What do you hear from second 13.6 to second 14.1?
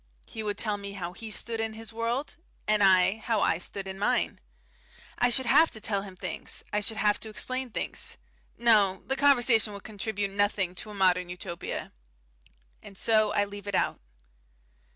it out.